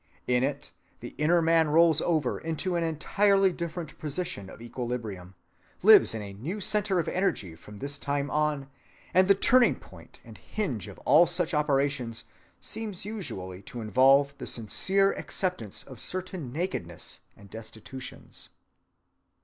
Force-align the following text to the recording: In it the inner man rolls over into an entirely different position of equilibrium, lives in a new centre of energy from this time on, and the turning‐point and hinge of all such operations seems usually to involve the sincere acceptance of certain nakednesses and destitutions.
In 0.25 0.43
it 0.43 0.71
the 0.99 1.13
inner 1.19 1.43
man 1.43 1.69
rolls 1.69 2.01
over 2.01 2.39
into 2.39 2.75
an 2.75 2.83
entirely 2.83 3.53
different 3.53 3.99
position 3.99 4.49
of 4.49 4.59
equilibrium, 4.59 5.35
lives 5.83 6.15
in 6.15 6.23
a 6.23 6.33
new 6.33 6.59
centre 6.59 6.97
of 6.97 7.07
energy 7.07 7.53
from 7.55 7.77
this 7.77 7.99
time 7.99 8.31
on, 8.31 8.67
and 9.13 9.27
the 9.27 9.35
turning‐point 9.35 10.15
and 10.25 10.39
hinge 10.39 10.87
of 10.87 10.97
all 11.05 11.27
such 11.27 11.53
operations 11.53 12.23
seems 12.59 13.05
usually 13.05 13.61
to 13.61 13.79
involve 13.79 14.33
the 14.39 14.47
sincere 14.47 15.11
acceptance 15.11 15.83
of 15.83 15.99
certain 15.99 16.51
nakednesses 16.51 17.19
and 17.37 17.51
destitutions. 17.51 18.49